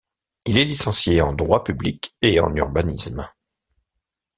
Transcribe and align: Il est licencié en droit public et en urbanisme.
Il 0.47 0.57
est 0.57 0.65
licencié 0.65 1.21
en 1.21 1.31
droit 1.31 1.63
public 1.63 2.15
et 2.23 2.39
en 2.39 2.51
urbanisme. 2.55 3.29